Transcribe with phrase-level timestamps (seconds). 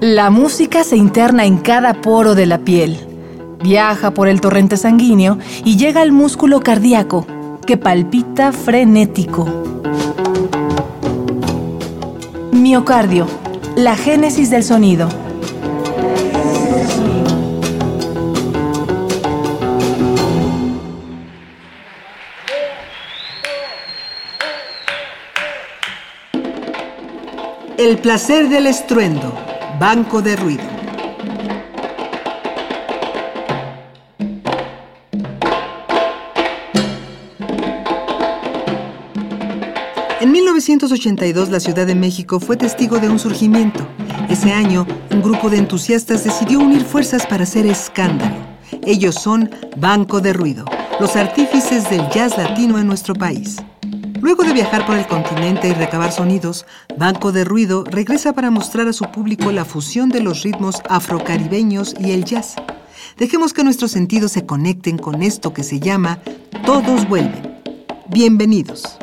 [0.00, 2.98] La música se interna en cada poro de la piel,
[3.62, 7.26] viaja por el torrente sanguíneo y llega al músculo cardíaco,
[7.66, 9.46] que palpita frenético.
[12.52, 13.26] Miocardio,
[13.76, 15.08] la génesis del sonido.
[27.80, 29.32] El placer del estruendo,
[29.80, 30.62] banco de ruido.
[40.20, 43.88] En 1982 la Ciudad de México fue testigo de un surgimiento.
[44.28, 48.36] Ese año, un grupo de entusiastas decidió unir fuerzas para hacer escándalo.
[48.84, 50.66] Ellos son Banco de Ruido,
[51.00, 53.56] los artífices del jazz latino en nuestro país.
[54.20, 56.66] Luego de viajar por el continente y recabar sonidos,
[56.98, 61.94] Banco de Ruido regresa para mostrar a su público la fusión de los ritmos afrocaribeños
[61.98, 62.56] y el jazz.
[63.16, 66.18] Dejemos que nuestros sentidos se conecten con esto que se llama
[66.66, 67.62] Todos vuelven.
[68.08, 68.98] Bienvenidos.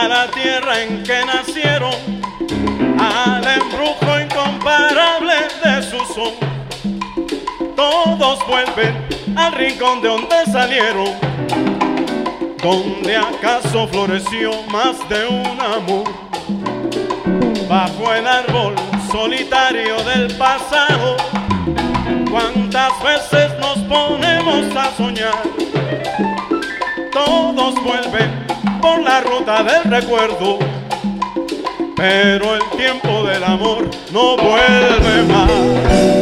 [0.00, 1.94] A la tierra en que nacieron,
[2.98, 6.32] al embrujo incomparable de su son.
[7.76, 11.10] Todos vuelven al rincón de donde salieron,
[12.62, 16.04] donde acaso floreció más de un amor.
[17.68, 18.74] Bajo el árbol
[19.12, 21.18] solitario del pasado,
[22.30, 25.60] cuántas veces nos ponemos a soñar
[27.12, 28.39] todos vuelven
[28.80, 30.58] por la ruta del recuerdo,
[31.96, 36.19] pero el tiempo del amor no vuelve más.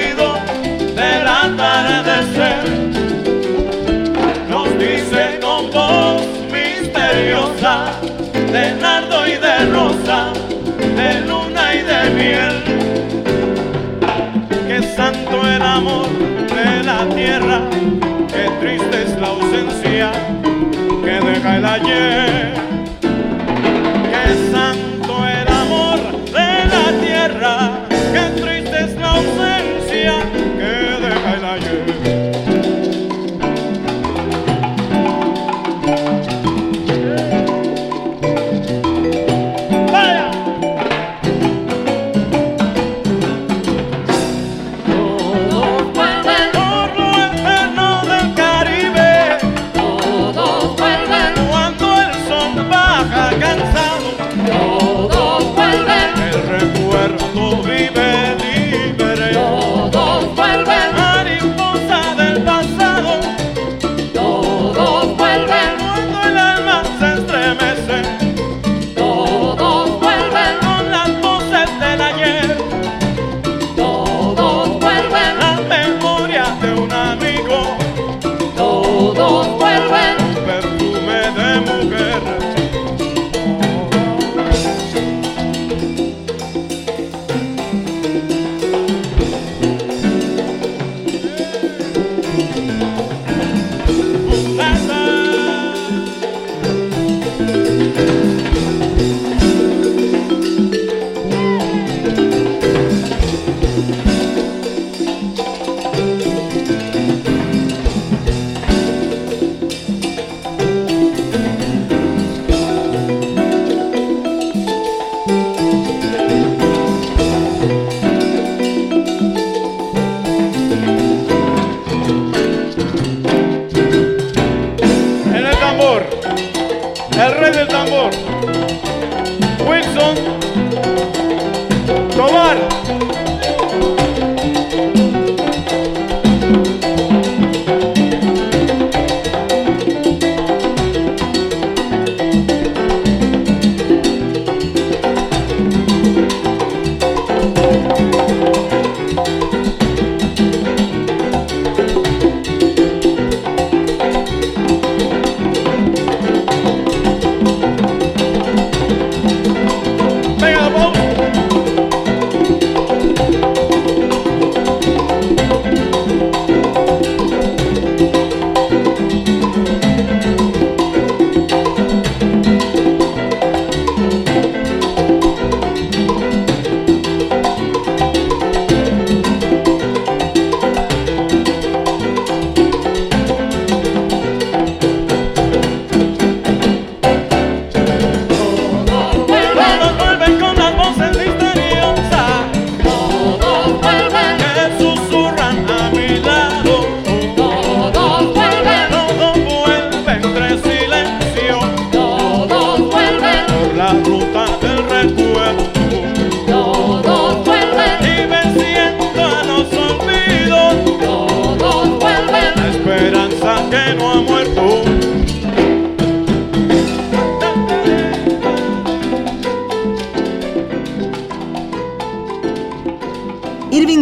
[0.00, 0.34] Aprendido
[0.94, 2.64] del atardecer.
[4.48, 7.92] Nos dice con voz misteriosa
[8.52, 10.32] de nardo y de rosa,
[10.78, 12.64] de luna y de miel.
[14.66, 17.60] Que santo el amor de la tierra,
[18.28, 20.12] que triste es la ausencia
[21.04, 22.79] que deja el ayer.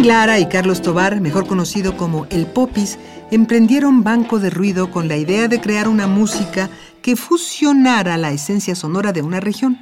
[0.09, 2.97] Irving Lara y Carlos Tobar, mejor conocido como El Popis,
[3.29, 6.67] emprendieron Banco de Ruido con la idea de crear una música
[7.03, 9.77] que fusionara la esencia sonora de una región.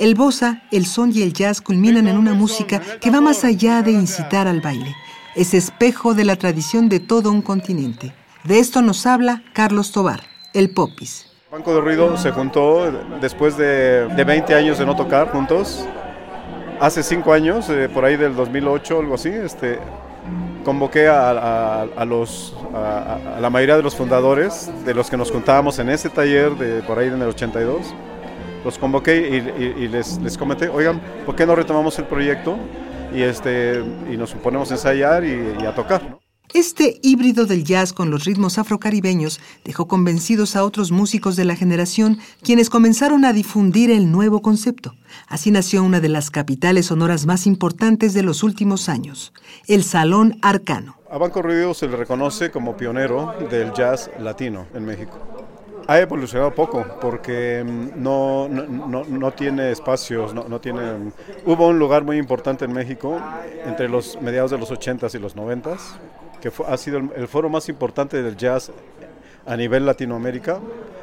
[0.00, 3.82] El bossa, el son y el jazz culminan en una música que va más allá
[3.82, 4.96] de incitar al baile.
[5.36, 8.12] Es espejo de la tradición de todo un continente.
[8.42, 10.22] De esto nos habla Carlos Tobar,
[10.54, 11.28] el Popis.
[11.52, 15.86] Banco de Ruido se juntó después de, de 20 años de no tocar juntos
[16.82, 19.78] hace cinco años, eh, por ahí del 2008, algo así, este,
[20.64, 25.90] convoqué a, los, a, la mayoría de los fundadores, de los que nos juntábamos en
[25.90, 27.94] ese taller de por ahí en el 82,
[28.64, 32.56] los convoqué y, les, les, comenté, oigan, ¿por qué no retomamos el proyecto
[33.14, 33.80] y, este,
[34.10, 36.21] y nos ponemos a ensayar y, a tocar?
[36.54, 41.56] Este híbrido del jazz con los ritmos afrocaribeños dejó convencidos a otros músicos de la
[41.56, 44.94] generación quienes comenzaron a difundir el nuevo concepto.
[45.28, 49.32] Así nació una de las capitales sonoras más importantes de los últimos años,
[49.66, 50.98] el Salón Arcano.
[51.10, 55.18] A Banco Ruido se le reconoce como pionero del jazz latino en México.
[55.88, 60.80] Ha evolucionado poco porque mm, no, no, no, tiene espacios, no, tiene...
[61.46, 63.18] Hubo un lugar muy importante en México
[63.64, 65.78] entre los mediados de los 80s y los 90s
[66.42, 68.72] que ha sido el, foro más importante del jazz
[69.46, 70.58] a nivel Latinoamérica.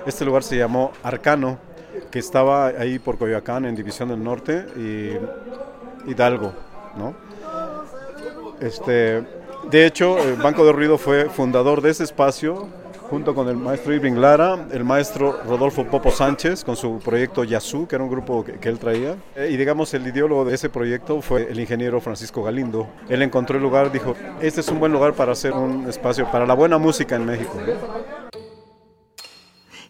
[0.05, 1.57] Este lugar se llamó Arcano,
[2.11, 6.53] que estaba ahí por Coyoacán, en División del Norte, y Hidalgo,
[6.97, 7.15] ¿no?
[8.59, 9.23] Este,
[9.71, 12.67] de hecho, el Banco de Ruido fue fundador de ese espacio
[13.09, 17.87] junto con el maestro Irving Lara, el maestro Rodolfo Popo Sánchez con su proyecto Yazú,
[17.87, 19.17] que era un grupo que, él traía.
[19.35, 22.87] Eh, y digamos, el ideólogo de ese proyecto fue el ingeniero Francisco Galindo.
[23.09, 26.45] Él encontró el lugar, dijo, este es un buen lugar para hacer un espacio para
[26.45, 27.53] la buena música en México.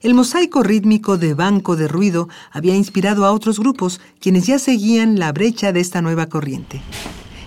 [0.01, 5.19] El mosaico rítmico de Banco de Ruido había inspirado a otros grupos quienes ya seguían
[5.19, 6.81] la brecha de esta nueva corriente.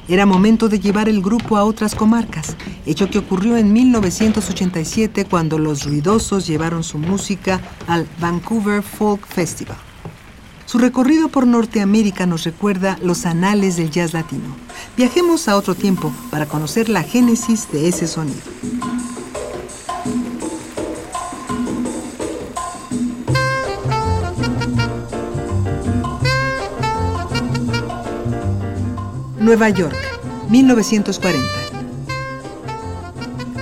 [0.07, 5.59] Era momento de llevar el grupo a otras comarcas, hecho que ocurrió en 1987 cuando
[5.59, 9.77] los ruidosos llevaron su música al Vancouver Folk Festival.
[10.67, 14.57] Su recorrido por Norteamérica nos recuerda los anales del jazz latino.
[14.97, 18.41] Viajemos a otro tiempo para conocer la génesis de ese sonido.
[29.39, 29.95] Nueva York,
[30.49, 31.62] 1940.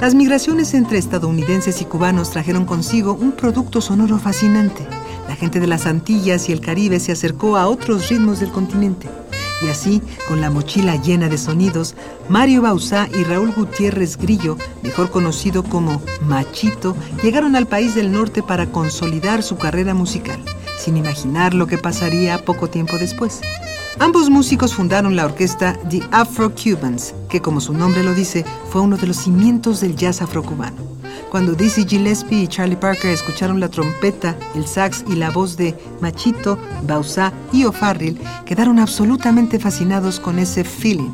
[0.00, 4.86] Las migraciones entre estadounidenses y cubanos trajeron consigo un producto sonoro fascinante.
[5.28, 9.10] La gente de las Antillas y el Caribe se acercó a otros ritmos del continente.
[9.62, 11.96] Y así, con la mochila llena de sonidos,
[12.30, 18.42] Mario Bauzá y Raúl Gutiérrez Grillo, mejor conocido como Machito, llegaron al país del norte
[18.42, 20.42] para consolidar su carrera musical,
[20.78, 23.42] sin imaginar lo que pasaría poco tiempo después.
[23.98, 28.96] Ambos músicos fundaron la orquesta The Afro-Cubans, que como su nombre lo dice, fue uno
[28.96, 30.76] de los cimientos del jazz afrocubano.
[31.30, 35.76] Cuando Dizzy Gillespie y Charlie Parker escucharon la trompeta, el sax y la voz de
[36.00, 41.10] Machito, Bausá y O'Farrill, quedaron absolutamente fascinados con ese feeling.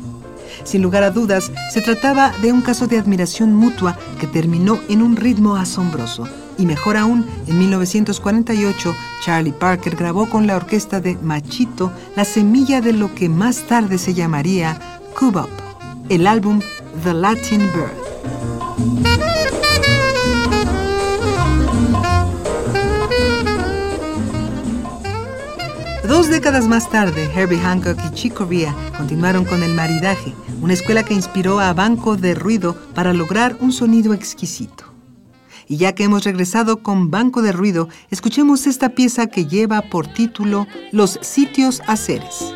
[0.63, 5.01] Sin lugar a dudas, se trataba de un caso de admiración mutua que terminó en
[5.01, 11.15] un ritmo asombroso y mejor aún, en 1948, Charlie Parker grabó con la orquesta de
[11.17, 14.79] Machito la semilla de lo que más tarde se llamaría
[15.17, 15.49] Cubop,
[16.09, 16.61] el álbum
[17.03, 18.07] The Latin Bird.
[26.07, 31.03] Dos décadas más tarde, Herbie Hancock y Chick Corea continuaron con el maridaje, una escuela
[31.03, 34.86] que inspiró a Banco de Ruido para lograr un sonido exquisito.
[35.67, 40.07] Y ya que hemos regresado con Banco de Ruido, escuchemos esta pieza que lleva por
[40.07, 42.53] título Los sitios a seres.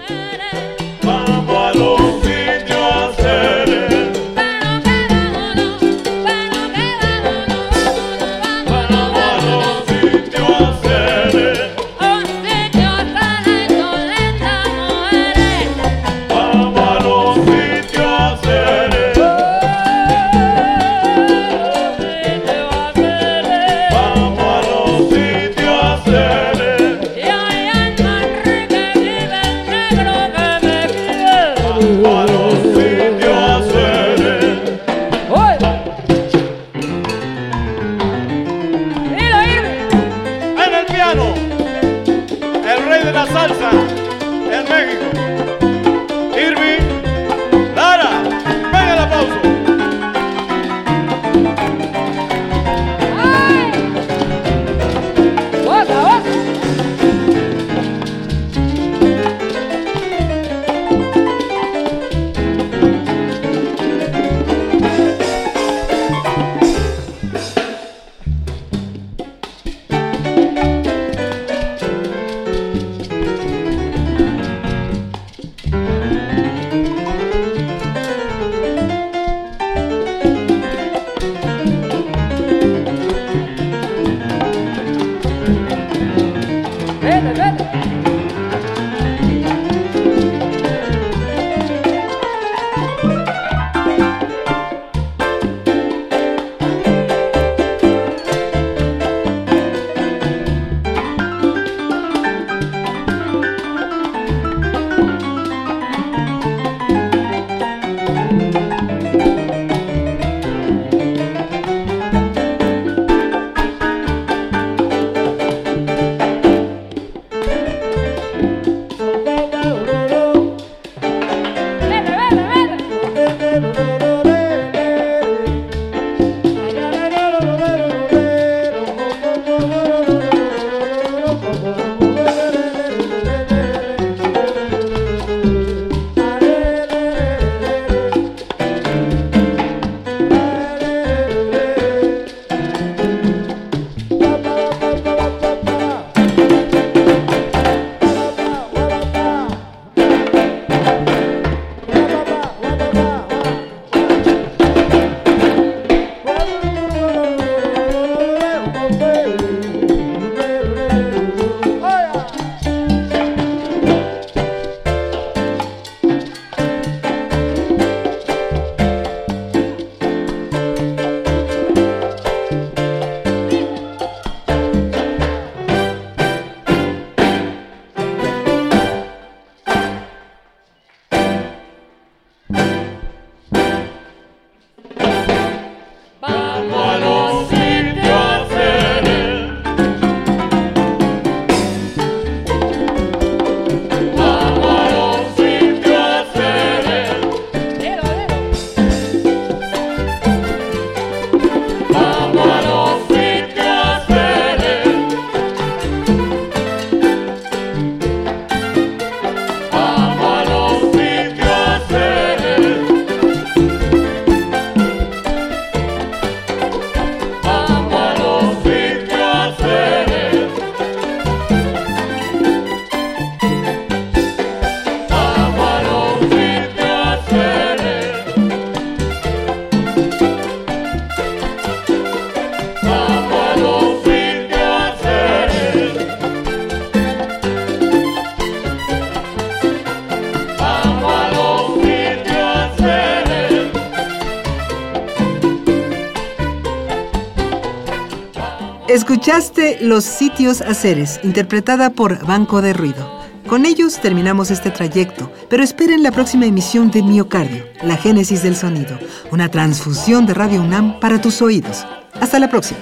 [248.91, 253.21] Escuchaste Los sitios haceres, interpretada por Banco de Ruido.
[253.47, 258.57] Con ellos terminamos este trayecto, pero esperen la próxima emisión de Miocardio, la génesis del
[258.57, 258.99] sonido,
[259.31, 261.87] una transfusión de Radio UNAM para tus oídos.
[262.19, 262.81] Hasta la próxima.